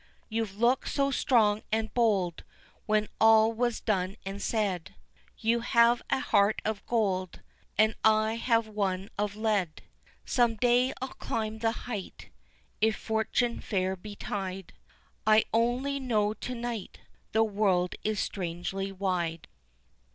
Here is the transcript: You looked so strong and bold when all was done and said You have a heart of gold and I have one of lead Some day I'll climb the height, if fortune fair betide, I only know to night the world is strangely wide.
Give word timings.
You 0.29 0.47
looked 0.47 0.89
so 0.89 1.11
strong 1.11 1.61
and 1.71 1.93
bold 1.93 2.43
when 2.87 3.07
all 3.19 3.53
was 3.53 3.79
done 3.79 4.15
and 4.25 4.41
said 4.41 4.95
You 5.37 5.59
have 5.59 6.01
a 6.09 6.19
heart 6.19 6.59
of 6.65 6.83
gold 6.87 7.43
and 7.77 7.93
I 8.03 8.33
have 8.33 8.67
one 8.67 9.09
of 9.19 9.35
lead 9.35 9.83
Some 10.25 10.55
day 10.55 10.91
I'll 11.03 11.09
climb 11.09 11.59
the 11.59 11.71
height, 11.85 12.31
if 12.81 12.95
fortune 12.95 13.59
fair 13.61 13.95
betide, 13.95 14.73
I 15.27 15.45
only 15.53 15.99
know 15.99 16.33
to 16.33 16.55
night 16.55 17.01
the 17.31 17.43
world 17.43 17.93
is 18.03 18.19
strangely 18.19 18.91
wide. 18.91 19.47